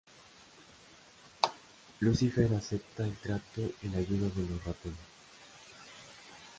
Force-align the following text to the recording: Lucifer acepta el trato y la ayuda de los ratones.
Lucifer 1.99 2.51
acepta 2.55 3.03
el 3.05 3.13
trato 3.17 3.61
y 3.83 3.87
la 3.89 3.99
ayuda 3.99 4.29
de 4.29 4.49
los 4.49 4.63
ratones. 4.65 4.97